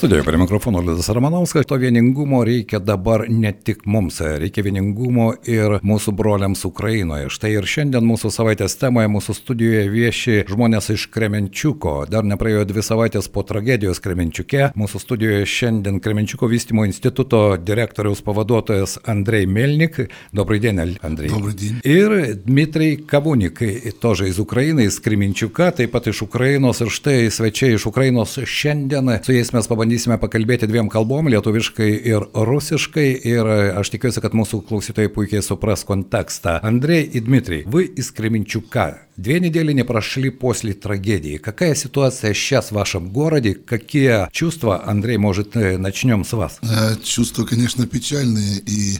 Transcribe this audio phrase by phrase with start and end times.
[0.00, 5.74] Studijoje prie mikrofono Lidas Ramanauskas, to vieningumo reikia dabar ne tik mums, reikia vieningumo ir
[5.84, 7.26] mūsų broliams Ukrainoje.
[7.28, 11.92] Štai ir šiandien mūsų savaitės temoje mūsų studijoje vieši žmonės iš Kremenčiuko.
[12.08, 14.70] Dar nepraėjo dvi savaitės po tragedijos Kremenčiuke.
[14.72, 20.00] Mūsų studijoje šiandien Kremenčiuko vystimo instituto direktoriaus pavaduotojas Andrei Melnik.
[20.32, 21.28] Dobrý den, Andrei.
[21.28, 21.84] Dobrý den.
[21.84, 23.60] Ir Dmitrij Kavunik,
[24.00, 29.18] tožai iš Ukrainos, iš Kremenčiuka, taip pat iš Ukrainos ir štai svečiai iš Ukrainos šiandien
[29.20, 33.26] su jais mes pabandėme pabandysime pakalbėti dviem kalbom- lietuviškai ir rusiškai.
[33.26, 33.46] Ir
[33.80, 36.60] aš tikiuosi, kad mūsų klausytojai puikiai supras контекста.
[36.62, 39.00] Андрей и Дмитрий, вы из Кременчука.
[39.16, 41.36] Две недели не прошли после трагедии.
[41.36, 43.54] Какая ситуация сейчас в вашем городе?
[43.54, 46.58] Какие чувства, Андрей, может, начнем с вас?
[47.04, 48.98] Чувства, конечно, печальные, и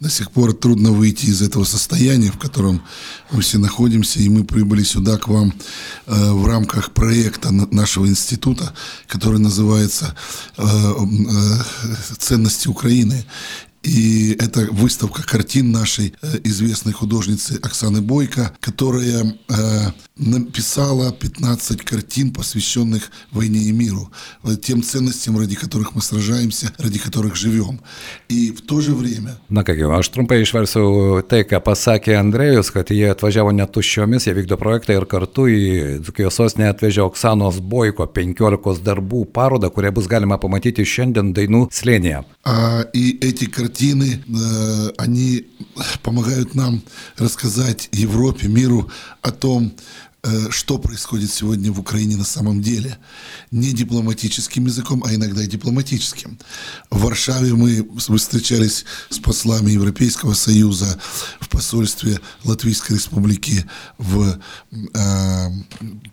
[0.00, 2.80] до сих пор трудно выйти из этого состояния, в котором
[3.30, 5.52] мы все находимся, и мы прибыли сюда к вам
[6.06, 8.72] в рамках проекта нашего института,
[9.06, 10.14] который называется
[12.18, 13.24] «Ценности Украины».
[13.82, 19.54] И это выставка картин нашей э, известной художницы Оксаны Бойко, которая э,
[20.16, 24.10] написала 15 картин, посвященных войне и миру,
[24.62, 27.80] тем ценностям, ради которых мы сражаемся, ради которых живем.
[28.28, 29.38] И в то же время...
[29.48, 34.34] Na kągi, aš trumpai išversiu tai, ką pasakė Andrėjus, kad jie atvažiavo net tuščiomis, jie
[34.34, 35.62] vykdo projektą ir kartu į
[36.02, 42.24] Dzukijos sostinę atvežė Oksanos Boiko 15 darbų parodą, kurią bus galima pamatyti šiandien dainų slėnėje.
[42.44, 43.67] А, и эти картины,
[44.28, 45.46] э, они
[46.02, 46.82] помогают нам
[47.16, 48.90] рассказать Европе, миру
[49.22, 49.72] о том,
[50.50, 52.98] что происходит сегодня в Украине на самом деле.
[53.50, 56.38] Не дипломатическим языком, а иногда и дипломатическим.
[56.90, 60.98] В Варшаве мы встречались с послами Европейского Союза
[61.40, 63.64] в посольстве Латвийской Республики
[63.98, 64.38] в
[64.72, 65.46] э,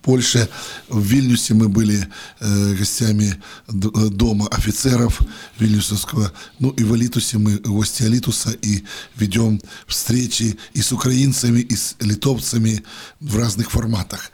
[0.01, 0.49] Польше.
[0.89, 2.07] В Вильнюсе мы были
[2.39, 3.35] э, гостями
[3.67, 5.21] дома офицеров
[5.59, 6.31] Вильнюсовского.
[6.59, 8.83] Ну и в Алитусе мы гости Алитуса и
[9.15, 12.83] ведем встречи и с украинцами, и с литовцами
[13.19, 14.31] в разных форматах форматах.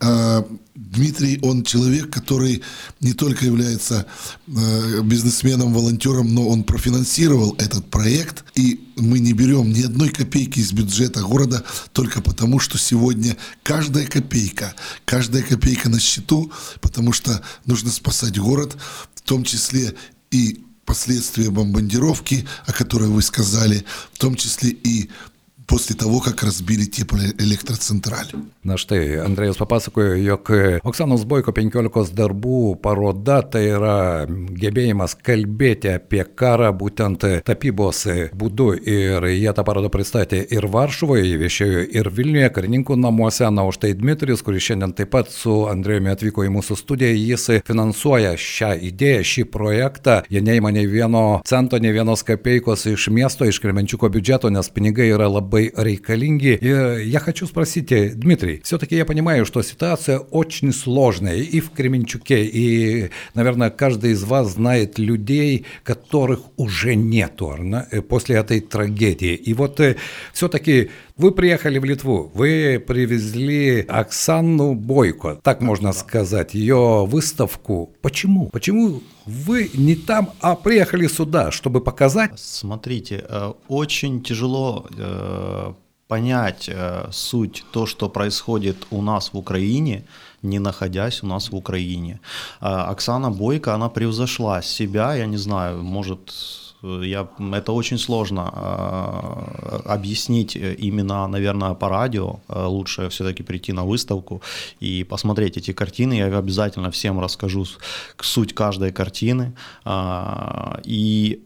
[0.00, 2.62] А, Дмитрий, он человек, который
[3.00, 4.06] не только является
[4.46, 10.58] э, бизнесменом, волонтером, но он профинансировал этот проект, и мы не берем ни одной копейки
[10.58, 14.74] из бюджета города только потому, что сегодня каждая копейка,
[15.04, 18.76] каждая копейка на счету, потому что нужно спасать город,
[19.14, 19.94] в том числе
[20.32, 25.08] и последствия бомбардировки, о которой вы сказали, в том числе и
[25.69, 28.33] после того, как разбили теплоэлектроцентраль.
[28.65, 30.49] Na štai, Andrėjus papasakojo, jog
[30.83, 38.01] Oksanos Boiko 15 darbų paroda tai yra gebėjimas kalbėti apie karą būtent tapybos
[38.33, 43.79] būdu ir jie tą parodą pristatė ir Varšuvoje, viešėjo ir Vilniuje, karininkų namuose, na už
[43.85, 48.73] tai Dmitrijus, kuris šiandien taip pat su Andrėjumi atvyko į mūsų studiją, jis finansuoja šią
[48.89, 54.09] idėją, šį projektą, jie neima nei vieno cento, nei vienos kapeikos iš miesto, iš Kremenčiuko
[54.11, 56.58] biudžeto, nes pinigai yra labai labai рейкалинги.
[56.60, 62.44] И я хочу спросить, Дмитрий, все-таки я понимаю, что ситуация очень сложная и в Кременчуке,
[62.44, 67.56] и, наверное, каждый из вас знает людей, которых уже нету
[68.08, 69.34] после этой трагедии.
[69.34, 69.80] И вот
[70.32, 77.94] все-таки вы приехали в Литву, вы привезли Оксану Бойко, так можно сказать, ее выставку.
[78.02, 78.48] Почему?
[78.48, 82.32] Почему вы не там, а приехали сюда, чтобы показать?
[82.38, 85.72] Смотрите, э, очень тяжело э,
[86.08, 90.04] понять э, суть то, что происходит у нас в Украине,
[90.42, 92.20] не находясь у нас в Украине.
[92.60, 96.34] Оксана Бойко, она превзошла себя, я не знаю, может
[97.02, 102.40] я, это очень сложно э, объяснить именно, наверное, по радио.
[102.48, 104.42] Лучше все-таки прийти на выставку
[104.80, 106.14] и посмотреть эти картины.
[106.14, 107.66] Я обязательно всем расскажу
[108.20, 109.54] суть каждой картины.
[109.84, 111.42] Э, и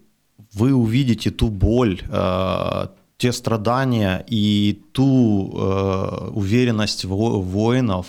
[0.54, 2.86] вы увидите ту боль, э,
[3.18, 8.06] те страдания и ту э, уверенность воинов,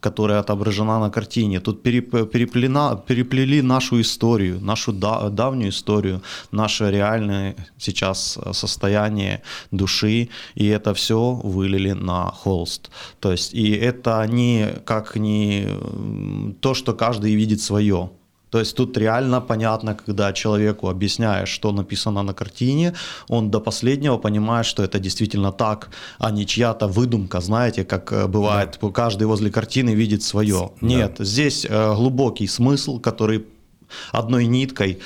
[0.00, 1.60] которая отображена на картине.
[1.60, 6.22] Тут переплена, переплели нашу историю, нашу да, давнюю историю,
[6.52, 12.90] наше реальное сейчас состояние души, и это все вылили на холст.
[13.20, 15.66] То есть, и это не как не
[16.60, 18.10] то, что каждый видит свое.
[18.50, 22.94] То есть тут реально понятно, когда человеку объясняешь, что написано на картине,
[23.28, 28.26] он до последнего понимает, что это действительно так, а не чья-то выдумка, знаете, как э,
[28.26, 28.88] бывает, да.
[28.90, 30.70] каждый возле картины видит свое.
[30.80, 30.86] Да.
[30.86, 33.44] Нет, здесь э, глубокий смысл, который
[34.12, 34.98] одной ниткой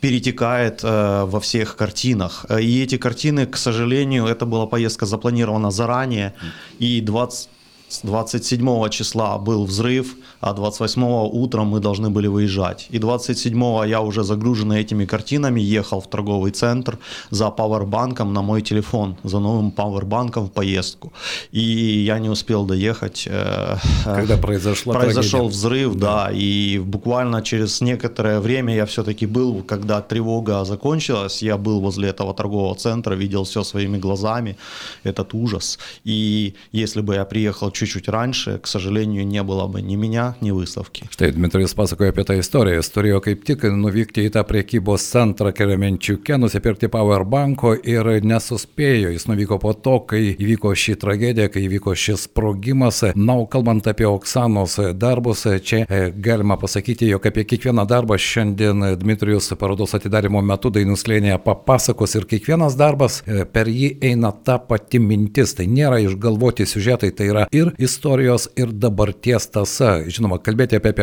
[0.00, 2.46] перетекает э, во всех картинах.
[2.60, 6.32] И эти картины, к сожалению, это была поездка запланирована заранее,
[6.78, 7.48] и 20
[7.90, 11.02] С 27 числа был взрыв, а 28
[11.32, 12.86] утром мы должны были выезжать.
[12.90, 16.98] И 27 я уже загруженный этими картинами ехал в торговый центр
[17.30, 21.12] за пауэрбанком на мой телефон, за новым пауэрбанком в поездку.
[21.50, 23.26] И я не успел доехать.
[23.26, 25.58] Э, Когда произошла Произошел трагедия.
[25.58, 26.26] взрыв, да.
[26.26, 32.08] да, и буквально через некоторое время я все-таки был, когда тревога закончилась, я был возле
[32.10, 34.56] этого торгового центра, видел все своими глазами,
[35.02, 35.78] этот ужас.
[36.04, 40.51] И если бы я приехал чуть-чуть раньше, к сожалению, не было бы ни меня, ни
[40.51, 41.03] выставки.
[41.09, 42.79] Štai Dmitrijus pasakoja apie tą istoriją.
[42.79, 49.11] Jis turėjo kaip tik nuvykti į tą priekybos centrą Keremenčiuke, nusipirkti powerbanko ir nesuspėjo.
[49.15, 53.03] Jis nuvyko po to, kai įvyko ši tragedija, kai įvyko šis sprogimas.
[53.15, 58.95] Na, o kalbant apie Oksanos darbus, čia e, galima pasakyti, jog apie kiekvieną darbą šiandien
[58.99, 64.57] Dmitrijus parodos atidarimo metu dainų slėnėje papasakos ir kiekvienas darbas e, per jį eina ta
[64.59, 65.55] pati mintis.
[65.55, 70.00] Tai nėra išgalvoti siužetai, tai yra ir istorijos, ir dabarties tasa.
[70.06, 70.94] Žinoma, kalbėti apie,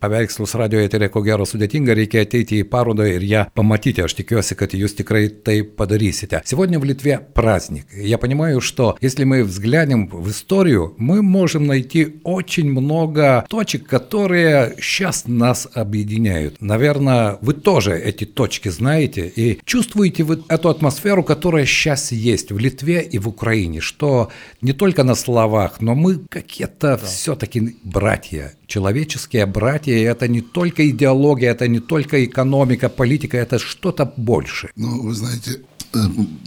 [0.00, 4.04] paveikslus radio eterė ko gero sudėtinga, reikia ateiti į parodą ir ją pamatyti.
[4.04, 6.10] Aš tikiuosi, kad jūs tikrai tai paдарите.
[6.44, 7.86] Сегодня в Литве праздник.
[7.94, 14.74] Я понимаю, что если мы взглянем в историю, мы можем найти очень много точек, которые
[14.80, 16.60] сейчас нас объединяют.
[16.60, 22.58] Наверное, вы тоже эти точки знаете и чувствуете вы эту атмосферу, которая сейчас есть в
[22.58, 24.30] Литве и в Украине, что
[24.60, 27.06] не только на словах, но мы какие-то да.
[27.06, 33.58] все-таки братья, человеческие братья, и это не только идеология, это не только экономика, политика, это
[33.58, 34.70] что-то больше.
[34.76, 35.60] Ну, вы знаете,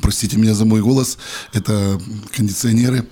[0.02, 1.18] простите меня за мой голос,
[1.54, 2.00] это
[2.36, 3.08] кондиционеры.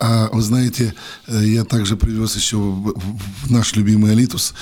[0.00, 0.94] А вы знаете,
[1.28, 4.54] э, я также привез еще в наш любимый Алитус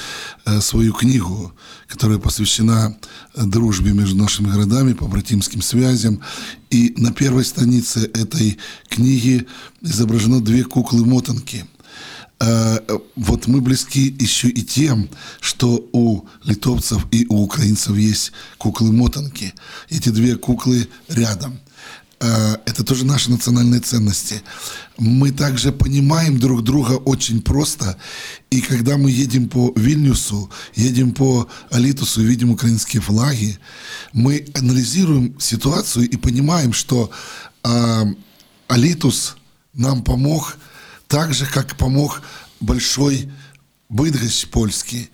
[0.44, 1.52] э, свою книгу,
[1.88, 2.96] которая посвящена
[3.34, 6.20] дружбе между нашими городами, по братимским связям.
[6.70, 8.58] И на первой странице этой
[8.88, 9.46] книги
[9.80, 11.66] изображено две куклы-мотанки–
[13.14, 15.08] вот мы близки еще и тем,
[15.40, 19.54] что у литовцев и у украинцев есть куклы-мотанки.
[19.90, 21.60] Эти две куклы рядом.
[22.18, 24.42] Это тоже наши национальные ценности.
[24.98, 27.96] Мы также понимаем друг друга очень просто.
[28.50, 33.58] И когда мы едем по Вильнюсу, едем по Алитусу, видим украинские флаги,
[34.12, 37.10] мы анализируем ситуацию и понимаем, что
[37.62, 38.04] э,
[38.66, 39.36] Алитус
[39.74, 40.56] нам помог–
[41.12, 42.22] так же, как помог
[42.58, 43.30] большой
[43.90, 45.10] Быдгощ польский.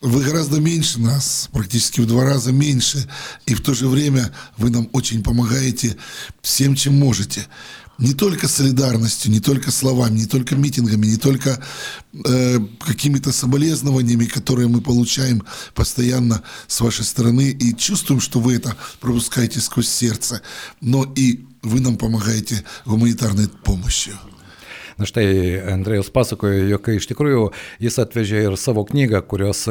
[0.00, 3.10] Вы гораздо меньше нас, практически в два раза меньше,
[3.44, 5.96] и в то же время вы нам очень помогаете
[6.42, 7.48] всем, чем можете.
[7.98, 11.60] Не только солидарностью, не только словами, не только митингами, не только
[12.24, 15.42] э, какими-то соболезнованиями, которые мы получаем
[15.74, 20.40] постоянно с вашей стороны, и чувствуем, что вы это пропускаете сквозь сердце,
[20.80, 24.16] но и вы нам помогаете гуманитарной помощью.
[25.00, 27.46] Na štai Andrėjus pasakojo, jog iš tikrųjų
[27.80, 29.62] jis atvežė ir savo knygą, kurios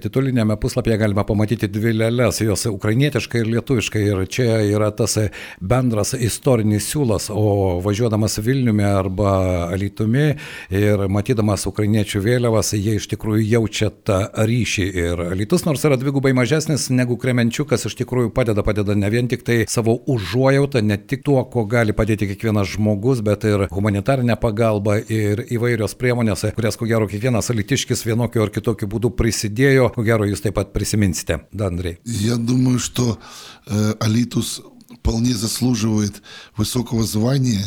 [0.00, 4.02] Titulinėme puslapyje galima pamatyti dvi lėlės, jos ukrainietiškai ir lietuviškai.
[4.08, 5.18] Ir čia yra tas
[5.60, 9.32] bendras istorinis siūlas, o važiuodamas Vilniumi arba
[9.72, 10.30] Alitumi
[10.72, 14.86] ir matydamas ukrainiečių vėliavas, jie iš tikrųjų jaučia tą ryšį.
[15.02, 19.44] Ir Alitus nors yra dvigubai mažesnis negu Kremenčiukas, iš tikrųjų padeda, padeda ne vien tik
[19.44, 24.98] tai savo užuojautą, ne tik tuo, ko gali padėti kiekvienas žmogus, bet ir humanitarinę pagalbą
[25.12, 30.04] ir įvairios priemonės, kurias ko gero kiekvienas alitiškis vienokiu ar kitokiu būdu prisidėjo jo, ko
[30.06, 31.98] gero, jūs taip pat prisiminsite, Danдрей.
[32.04, 33.18] Я думаю, что
[33.66, 34.62] э, Алитус
[34.98, 36.22] вполне заслуживает
[36.56, 37.64] высокого звания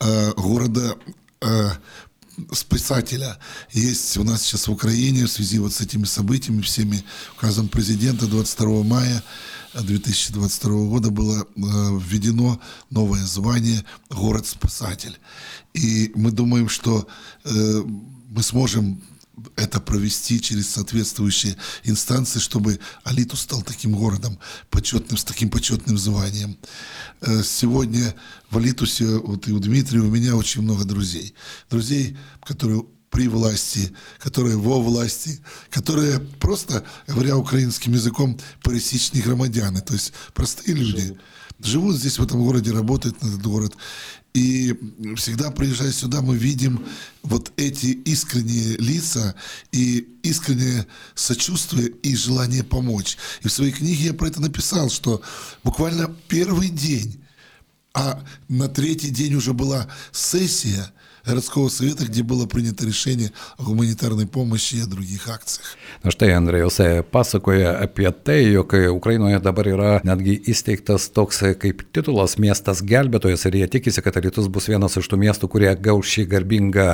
[0.00, 0.96] э, города
[1.40, 1.70] э,
[2.52, 3.38] спасателя.
[3.72, 7.02] Есть у нас сейчас в Украине в связи вот с этими событиями, всеми
[7.36, 9.22] указом президента 22 мая
[9.74, 11.60] 2022 года было э,
[12.00, 15.18] введено новое звание «Город-спасатель».
[15.74, 17.06] И мы думаем, что
[17.44, 17.82] э,
[18.30, 19.00] мы сможем
[19.56, 24.38] это провести через соответствующие инстанции, чтобы Алиту стал таким городом
[24.70, 26.58] почетным, с таким почетным званием.
[27.20, 28.14] Э, сегодня
[28.50, 31.34] в Алитусе, вот и у Дмитрия, у меня очень много друзей.
[31.70, 39.94] Друзей, которые при власти, которые во власти, которые просто, говоря украинским языком, пересечные громадяне, то
[39.94, 41.02] есть простые люди.
[41.02, 41.20] Живут.
[41.62, 43.76] Живут здесь, в этом городе, работают на этот город.
[44.32, 44.78] И
[45.16, 46.84] всегда приезжая сюда, мы видим
[47.22, 49.34] вот эти искренние лица
[49.72, 53.16] и искреннее сочувствие и желание помочь.
[53.42, 55.20] И в своей книге я про это написал, что
[55.64, 57.20] буквально первый день,
[57.92, 60.92] а на третий день уже была сессия,
[61.25, 65.75] городского совета, где было принято решение о гуманитарной помощи и о других акциях.
[66.03, 66.77] Na štai Andrėjus
[67.09, 73.57] pasakoja apie tai, jog Ukrainoje dabar yra netgi įsteigtas toks kaip titulas miestas gelbėtojas ir
[73.61, 76.87] jie tikisi, kad Rytus bus vienas iš tų miestų, kurie gaus šį garbingą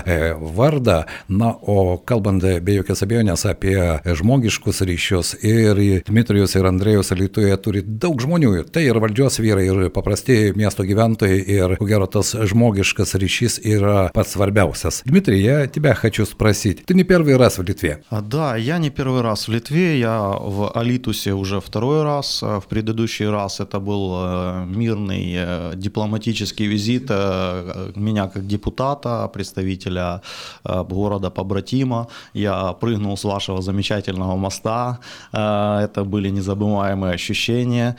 [0.55, 1.01] vardą.
[1.27, 3.75] Na, o kalbant be jokios abejonės apie
[4.05, 8.53] žmogiškus ryšius ir Dmitrijus ir Andrėjus Lietuvoje turi daug žmonių.
[8.71, 14.09] Tai ir valdžios vyrai, ir paprasti miesto gyventojai, ir ko gero tas žmogiškas ryšys yra
[14.24, 15.02] svarbiausias.
[15.04, 16.84] Дмитрий, я тебя хочу спросить.
[16.86, 18.02] Ты не первый раз в Литве?
[18.10, 19.98] А, да, я не первый раз в Литве.
[19.98, 22.42] Я в Алитусе уже второй раз.
[22.42, 29.28] А, в предыдущий раз это был э, мирный э, дипломатический визит э, меня как депутата,
[29.32, 30.20] представителя
[30.64, 32.08] города побратима.
[32.34, 34.98] Я прыгнул с вашего замечательного моста.
[35.32, 37.96] Это были незабываемые ощущения.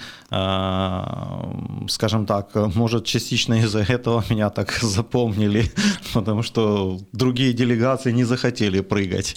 [1.89, 5.71] Скажем так, может, частично из-за этого меня так запомнили
[6.14, 9.36] потому что другие делегации не захотели прыгать.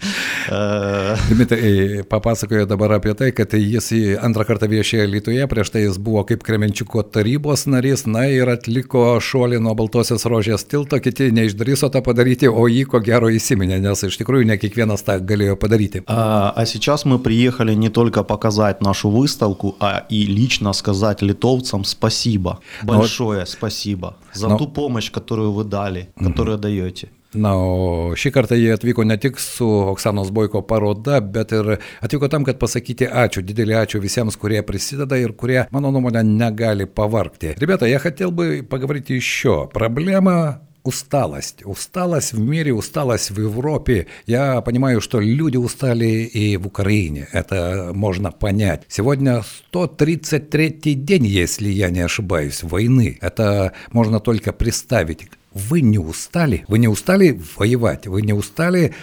[1.30, 3.92] Dmitrai papasakojo dabar apie tai, kad jis
[4.22, 9.18] antrą kartą viešėjo Lietuvoje, prieš tai jis buvo kaip Kremenčiuko tarybos narys, na ir atliko
[9.22, 14.06] šuolį nuo Baltosios rožės tilto, kiti neišdryso tą padaryti, o jį ko gero įsiminė, nes
[14.08, 16.04] iš tikrųjų не kiekvienas tą galėjo padaryti.
[16.08, 21.84] А, а сейчас мы приехали не только показать нашу выставку, а и лично сказать литовцам
[21.84, 23.46] спасибо, большое Но...
[23.46, 24.58] спасибо за Но...
[24.58, 27.10] ту помощь, которую вы дали, которую даете.
[27.36, 32.30] Na, o šį kartą jie atvyko ne tik su Oksanos Boiko paroda, bet ir atvyko
[32.32, 37.56] tam, kad pasakyti ačiū, didelį ačiū visiems, kurie приседа и kurie, mano nuomonė, negali pavarkti.
[37.60, 39.70] Ребята, я хотел бы поговорить еще.
[39.74, 41.65] Проблема усталость.
[41.65, 44.07] Усталость в мире, усталость в Европе.
[44.27, 47.29] Я понимаю, что люди устали и в Украине.
[47.33, 48.83] Это можно понять.
[48.89, 53.19] Сегодня 133 день, если я не ошибаюсь, войны.
[53.21, 55.29] Это можно только представить.
[55.53, 56.65] Вы не устали?
[56.69, 58.07] Вы не устали воевать?
[58.07, 58.95] Вы не устали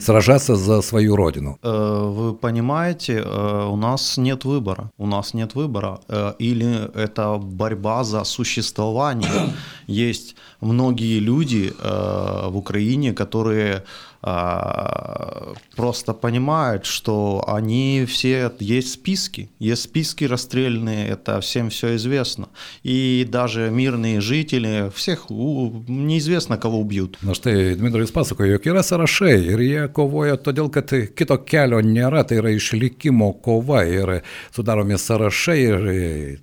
[0.00, 1.58] сражаться за свою родину.
[1.62, 4.90] Э, вы понимаете, э, у нас нет выбора.
[4.98, 6.00] У нас нет выбора.
[6.08, 9.52] Э, или это борьба за существование.
[9.86, 13.84] Есть многие люди в Украине, которые
[14.22, 22.50] а, просто понимают, что они все, есть списки, есть списки расстрельные, это всем все известно.
[22.82, 27.16] И даже мирные жители, всех неизвестно, кого убьют.
[27.22, 32.24] Na štai Dmitrijus pasakojo, jog yra sąrašai ir jie kovoja todėl, kad kito kelio nėra,
[32.28, 34.20] tai yra išlikimo kova ir
[34.52, 35.88] sudaromi sąrašai ir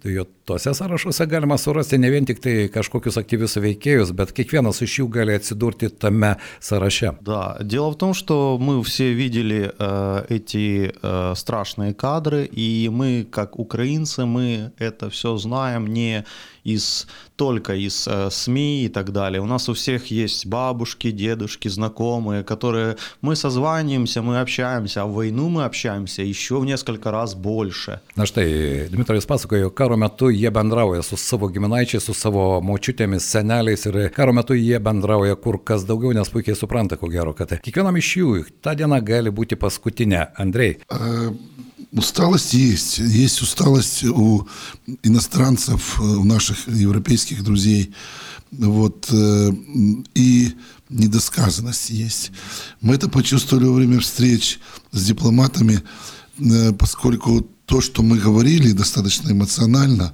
[0.02, 4.94] jo Tuose sąrašuose galima surasti ne vien tik tai kažkokius aktyvius veikėjus, bet kiekvienas iš
[5.02, 6.30] jų gali atsidurti tame
[6.64, 7.12] sąraše.
[7.20, 13.28] Да, дело в том, что мы все видели э, эти э, страшные кадры, и мы,
[13.30, 16.24] как украинцы, мы это все знаем не
[16.67, 19.41] из только из э, СМИ и так далее.
[19.41, 25.15] У нас у всех есть бабушки, дедушки, знакомые, которые мы созваниваемся, мы общаемся, а в
[25.15, 28.01] войну мы общаемся еще в несколько раз больше.
[28.17, 33.87] Na štai, Dmitrijus pasakojo, karo metu jie bendrauja su savo giminaičiais, su savo močiutėmis, seneliais
[33.91, 37.99] ir karo metu jie bendrauja kur kas daugiau, nes puikiai supranta, ko gero, kad kiekvienam
[37.99, 40.29] iš jų ta diena gali būti paskutinė.
[40.39, 40.79] Andrei.
[40.93, 41.35] Uh...
[41.92, 43.00] Усталость есть.
[43.00, 44.48] Есть усталость у
[45.04, 47.94] иностранцев, у наших европейских друзей.
[48.52, 50.54] Вот, и
[50.90, 52.32] недосказанность есть.
[52.82, 54.60] Мы это почувствовали во время встреч
[54.92, 55.82] с дипломатами,
[56.78, 60.14] поскольку то, что мы говорили достаточно эмоционально,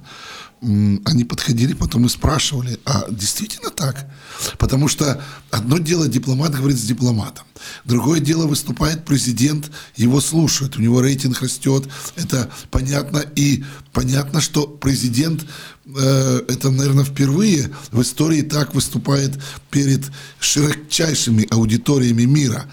[0.60, 4.10] они подходили потом и спрашивали, а действительно так?
[4.58, 7.44] Потому что одно дело дипломат говорит с дипломатом,
[7.84, 14.66] другое дело выступает президент, его слушают, у него рейтинг растет, это понятно, и понятно, что
[14.66, 15.44] президент,
[15.86, 19.38] э, это, наверное, впервые в истории так выступает
[19.70, 20.04] перед
[20.40, 22.70] широчайшими аудиториями мира,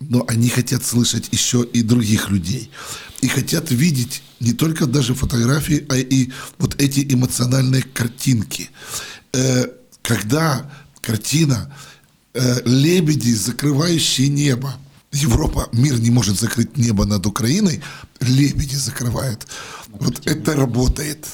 [0.00, 2.70] но они хотят слышать еще и других людей,
[3.20, 8.70] и хотят видеть не только даже фотографии, а и вот эти эмоциональные картинки.
[9.32, 9.66] Э,
[10.02, 11.72] когда картина
[12.34, 14.76] э, «Лебеди, закрывающие небо»,
[15.12, 17.82] Европа, мир не может закрыть небо над Украиной,
[18.20, 19.46] лебеди закрывают.
[19.88, 21.26] Вот это работает.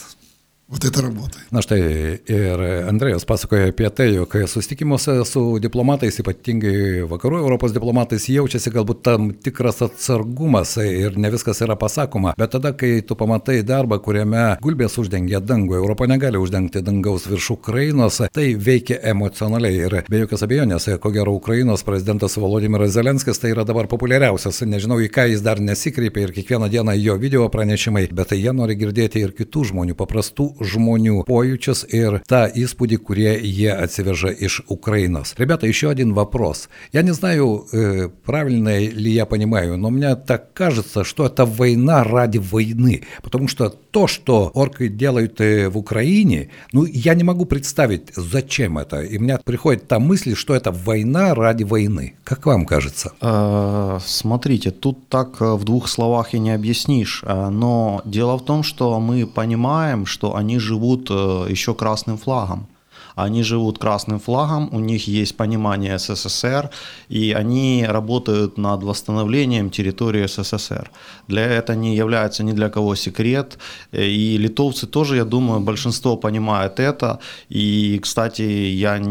[0.71, 1.47] Вот это работает.
[1.49, 1.79] Na štai
[2.27, 8.99] ir Andrėjus pasakoja apie tai, jog susitikimuose su diplomatais, ypatingai vakarų Europos diplomatais, jaučiasi galbūt
[9.05, 12.33] tam tikras atsargumas ir ne viskas yra pasakoma.
[12.35, 17.47] Bet tada, kai tu pamatai darbą, kuriame gulbės uždengia dangų, Europa negali uždengti dangaus virš
[17.55, 19.79] Ukrainos, tai veikia emocionaliai.
[19.87, 24.65] Ir be jokios abejonės, ko gero Ukrainos prezidentas Volodimiras Zelenskis tai yra dabar populiariausias.
[24.67, 28.51] Nežinau, į ką jis dar nesikreipia ir kiekvieną dieną jo video pranešimai, bet tai jie
[28.51, 34.62] nori girdėti ir kitų žmonių, paprastų žmonių pojūčius ir tą įspūdį, kurie jie atsivežа iš
[34.68, 35.34] Украиnos.
[35.38, 36.68] Ребята, еще один вопрос.
[36.92, 42.04] Я не знаю, э, правильно ли я понимаю, но мне так кажется, что это война
[42.04, 47.44] ради войны, потому что то, что орки делают э, в Украине, ну, я не могу
[47.44, 49.02] представить, зачем это.
[49.02, 52.14] И меня приходит та мысль, что это война ради войны.
[52.24, 53.12] Как вам кажется?
[53.20, 57.24] Э, смотрите, тут так в двух словах и не объяснишь.
[57.26, 62.66] Но дело в том, что мы понимаем, что они живут еще красным флагом.
[63.14, 66.70] Они живут красным флагом, у них есть понимание СССР,
[67.10, 70.90] и они работают над восстановлением территории СССР.
[71.28, 73.58] Для этого не является ни для кого секрет.
[73.92, 77.18] И литовцы тоже, я думаю, большинство понимает это.
[77.50, 79.02] И, кстати, я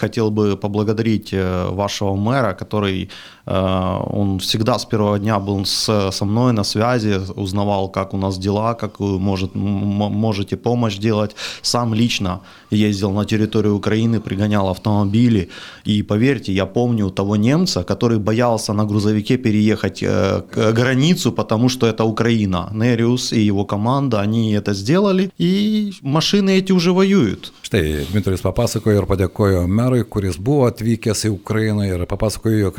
[0.00, 3.08] хотел бы поблагодарить э, вашего мэра, который
[3.43, 8.16] Э, он всегда с первого дня был с, со мной на связи, узнавал, как у
[8.16, 11.36] нас дела, как вы может, можете помощь делать.
[11.62, 15.50] Сам лично ездил на территорию Украины, пригонял автомобили.
[15.84, 21.68] И поверьте, я помню того немца, который боялся на грузовике переехать э, к границу, потому
[21.68, 22.70] что это Украина.
[22.72, 27.52] Нериус и его команда, они это сделали, и машины эти уже воюют.
[27.64, 32.78] Štai Dmitrijus papasakojo ir padėkojo merui, kuris buvo atvykęs į Ukrainą ir papasakojo, jog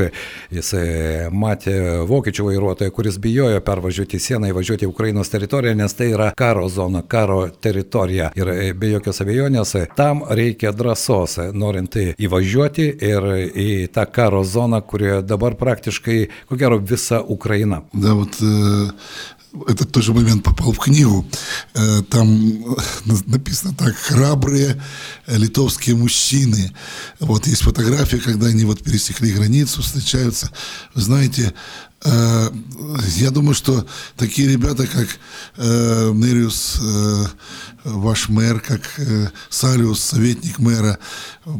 [0.55, 1.75] Jisai matė
[2.07, 7.01] vokiečių vairuotoją, kuris bijojo pervažiuoti sieną, įvažiuoti į Ukrainos teritoriją, nes tai yra karo zona,
[7.01, 8.31] karo teritorija.
[8.39, 14.43] Ir e, be jokios abejonės, tam reikia drąsos, norint tai įvažiuoti ir į tą karo
[14.47, 16.19] zoną, kurioje dabar praktiškai,
[16.49, 17.81] ko gero, visa Ukraina.
[17.93, 18.89] Da, vat, e,
[19.67, 21.25] этот тоже момент попал в книгу.
[21.73, 22.75] Э, там
[23.25, 24.81] написано так, храбрые
[25.27, 26.71] литовские мужчины.
[27.19, 30.51] Вот есть фотография, когда они вот пересекли границу, встречаются.
[30.93, 31.53] Вы знаете,
[32.03, 32.51] э,
[33.17, 33.85] я думаю, что
[34.17, 35.07] такие ребята, как
[35.57, 36.79] э, Нериус,
[37.85, 38.99] ваш мэр, как
[39.49, 40.99] Салиус, советник мэра,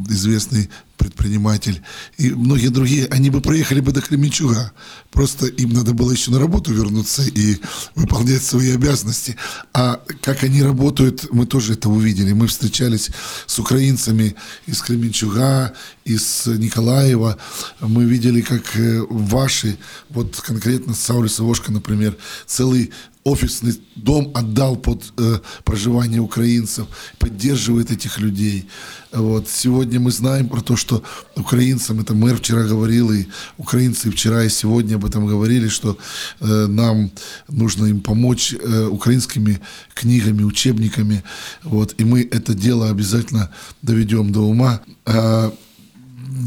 [0.10, 1.82] известный предприниматель,
[2.17, 4.72] и многие другие, они бы проехали бы до Кременчуга.
[5.12, 7.58] Просто им надо было еще на работу вернуться и
[7.96, 9.36] выполнять свои обязанности.
[9.74, 12.34] А как они работают, мы тоже это увидели.
[12.34, 13.12] Мы встречались
[13.46, 15.74] с украинцами из Кременчуга,
[16.05, 17.38] из Николаева.
[17.82, 19.77] Мы видели, как э, ваши,
[20.10, 22.92] вот конкретно Сауль Савошко, например, целый
[23.25, 26.85] офисный дом отдал под э, проживание украинцев,
[27.18, 28.70] поддерживает этих людей.
[29.11, 29.50] Вот.
[29.50, 31.03] Сегодня мы знаем про то, что
[31.35, 33.25] украинцам, это мэр вчера говорил, и
[33.57, 35.98] украинцы вчера и сегодня об этом говорили, что
[36.40, 37.11] э, нам
[37.50, 39.59] нужно им помочь э, украинскими
[39.96, 41.24] книгами, учебниками.
[41.64, 41.96] Вот.
[41.98, 43.50] И мы это дело обязательно
[43.81, 44.81] доведем до ума.
[45.05, 45.51] А,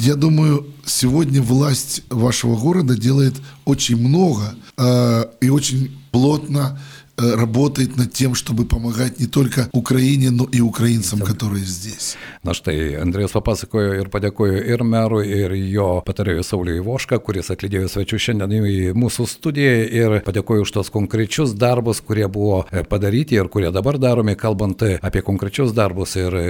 [0.01, 6.79] я думаю, сегодня власть вашего города делает очень много э, и очень плотно
[7.18, 12.16] работает над тем, чтобы помогать не только Украине, но и украинцам, которые здесь.
[12.44, 17.88] Na štai, Andrėjus papasakojo ir padėkojo ir merui, ir jo patarėjui Sauliui Vošką, kuris atlydėjo
[17.88, 23.38] svečių šiandien į mūsų studiją ir padėkojo už tos konkrečius darbus, kurie buvo e, padaryti
[23.40, 26.44] ir kurie dabar daromi, kalbant apie konkrečius darbus ir e,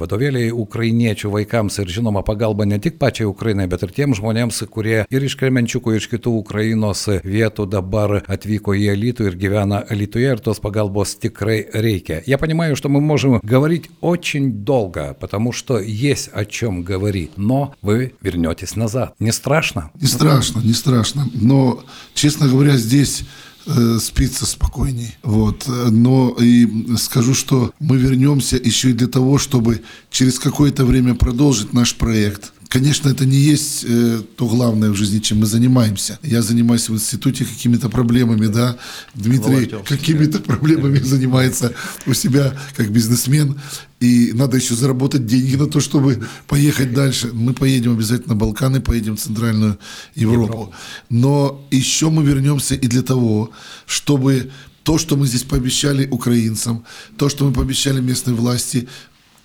[0.00, 5.02] vadovėliai ukrainiečių vaikams ir žinoma pagalba ne tik pačiai Ukrainai, bet ir tiems žmonėms, kurie
[5.04, 10.07] ir iš Kremenčiukų, ir iš kitų Ukrainos vietų dabar atvyko į Elitų ir gyvena Elitų
[10.09, 12.23] Литве РТОС погалбос тикрей рейке.
[12.25, 17.75] Я понимаю, что мы можем говорить очень долго, потому что есть о чем говорить, но
[17.83, 19.13] вы вернетесь назад.
[19.19, 19.91] Не страшно?
[20.01, 21.29] Не страшно, не страшно.
[21.33, 21.83] Но,
[22.15, 23.23] честно говоря, здесь
[23.67, 25.15] э, спится спокойней.
[25.21, 25.65] Вот.
[25.67, 31.71] Но и скажу, что мы вернемся еще и для того, чтобы через какое-то время продолжить
[31.71, 36.19] наш проект Конечно, это не есть э, то главное в жизни, чем мы занимаемся.
[36.21, 38.77] Я занимаюсь в институте какими-то проблемами, да.
[39.15, 41.73] Дмитрий какими-то проблемами занимается
[42.05, 43.59] у себя как бизнесмен.
[43.99, 47.31] И надо еще заработать деньги на то, чтобы поехать дальше.
[47.33, 49.79] Мы поедем обязательно на Балканы, поедем в Центральную
[50.13, 50.71] Европу.
[51.09, 53.49] Но еще мы вернемся и для того,
[53.87, 54.51] чтобы
[54.83, 56.85] то, что мы здесь пообещали украинцам,
[57.17, 58.87] то, что мы пообещали местной власти,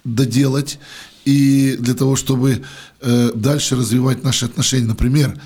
[0.04, 0.78] доделать
[1.24, 2.62] и для того, чтобы
[3.04, 4.86] э, дальше развивать наши отношения.
[4.86, 5.38] Например,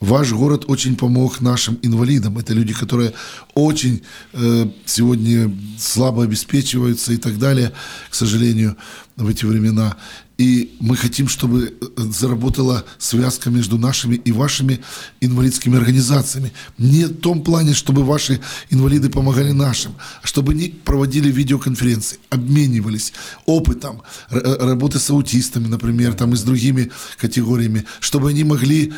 [0.00, 2.38] ваш город очень помог нашим инвалидам.
[2.38, 3.12] Это люди, которые
[3.54, 7.72] очень э, сегодня слабо обеспечиваются и так далее,
[8.10, 8.76] к сожалению,
[9.16, 9.96] в эти времена.
[10.36, 14.80] И мы хотим, чтобы э, заработала связка между нашими и вашими
[15.20, 16.52] инвалидскими организациями.
[16.76, 23.12] Не в том плане, чтобы ваши инвалиды помогали нашим, а чтобы они проводили видеоконференции, обменивались
[23.46, 28.92] опытом э, работы с аутистами, например, там и с другими категориями, чтобы они могли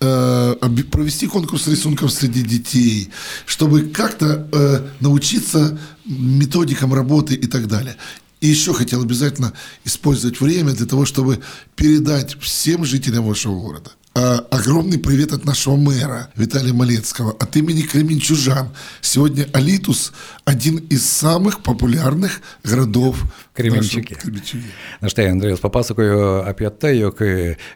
[0.00, 0.54] э,
[0.90, 3.08] провести конкурс рисунков среди детей,
[3.46, 7.96] чтобы как-то э, научиться методикам работы и так далее.
[8.42, 9.52] И еще хотел обязательно
[9.84, 11.38] использовать время для того, чтобы
[11.76, 17.82] передать всем жителям вашего города а, огромный привет от нашего мэра Виталия Малецкого от имени
[17.82, 18.70] Кременчужан.
[19.00, 20.12] Сегодня Алитус–
[20.44, 24.16] один из самых популярных городов Kriminčiukė.
[25.02, 27.18] Na štai, Andrėjus papasakojo apie tai, jog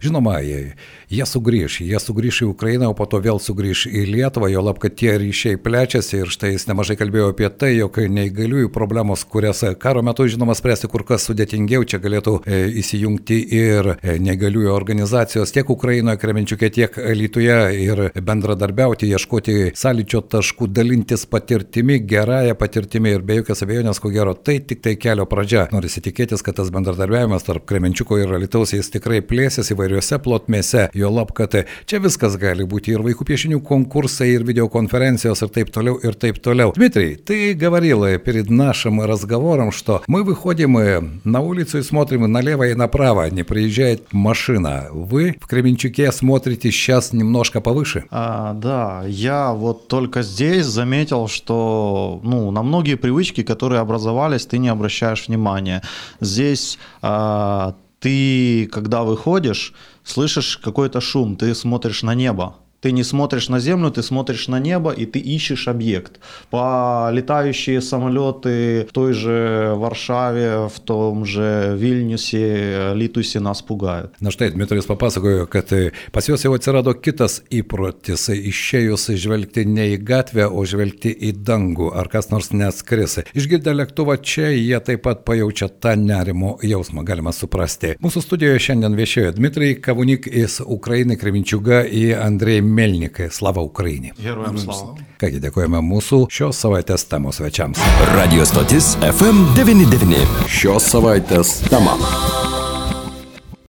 [0.00, 0.72] žinoma, jie,
[1.12, 4.80] jie sugrįš, jie sugrįš į Ukrainą, o po to vėl sugrįš į Lietuvą, jo lab,
[4.80, 9.60] kad tie ryšiai plečiasi ir štai jis nemažai kalbėjo apie tai, jog neįgaliųjų problemos, kurias
[9.82, 12.38] karo metu žinoma spręsti kur kas sudėtingiau, čia galėtų
[12.80, 21.28] įsijungti ir neįgaliųjų organizacijos tiek Ukrainoje, Kriminčiukė, tiek Lietuvoje ir bendradarbiauti, ieškoti sąlyčio taškų, dalintis
[21.28, 25.65] patirtimi, gerąją patirtimi ir be jokios abejonės, ko gero, tai tik tai kelio pradžia.
[25.72, 31.10] Norisi tikėtis, kad tas bendradarbiavimas tarp Kremenčiuko ir Alitaus jis tikrai plėsis įvairiuose plotmėse, jo
[31.12, 31.54] lab, kad
[31.86, 36.40] čia viskas gali būti ir vaikų piešinių konkursai, ir videokонференcijos, ir taip toliau, ir taip
[36.44, 36.72] toliau.
[36.76, 42.74] Дмитрий, ты говорил перед нашим разговором, что мы выходим на улицу и смотрим налево и
[42.74, 44.86] направо, не приезжает машина.
[44.90, 48.04] Вы в Кременчуке смотрите сейчас немножко повыше?
[48.10, 54.58] А, да, я вот только здесь заметил, что ну, на многие привычки, которые образовались, ты
[54.58, 55.82] не обращаешь внимания внимание.
[56.20, 59.72] Здесь а, ты, когда выходишь,
[60.04, 62.56] слышишь какой-то шум, ты смотришь на небо.
[62.81, 66.19] Ты не смотришь на землю, ты смотришь на небо, и ты ищешь объект.
[66.49, 74.15] По летающие самолеты в той же Варшаве, в том же Vilniuse, Litusi нас pugают.
[74.19, 75.69] Na štai, Dmitrijus papasakojo, kad
[76.11, 81.93] pas juos jau atsirado kitas įprotis - išėjus žvelgti ne į gatvę, o žvelgti į dangų,
[81.93, 83.21] ar kas nors neskris.
[83.35, 87.93] Išgirdę lėktuvą čia, jie taip pat pajaučia tą nerimo jausmą, galima suprasti.
[88.01, 93.30] Mūsų studijoje šiandien viešėjo Dmitrijai Kavunik iš Ukrainai Kreminčiuga į Andrei Melnikai.
[93.32, 94.12] Slava Ukrainai.
[94.22, 94.96] Geruojam slava.
[95.20, 97.80] Kągi dėkojame mūsų šios savaitės temos svečiams.
[98.14, 100.26] Radio stotis FM99.
[100.50, 101.96] Šios savaitės tema.